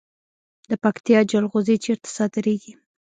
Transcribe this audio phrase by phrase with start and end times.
[0.69, 2.73] د پکتیا جلغوزي چیرته صادریږي؟